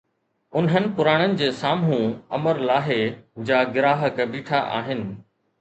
[0.61, 2.99] انهن پراڻن جي سامهون امرلاهي
[3.51, 5.09] جا گراهڪ بيٺا آهن